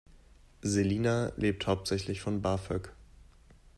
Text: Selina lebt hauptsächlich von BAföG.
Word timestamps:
Selina 0.63 1.31
lebt 1.37 1.67
hauptsächlich 1.67 2.21
von 2.21 2.41
BAföG. 2.41 2.91